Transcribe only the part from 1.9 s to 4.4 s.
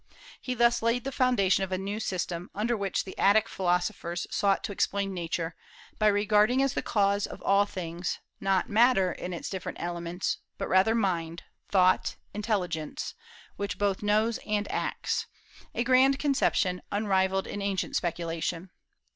system, under which the Attic philosophers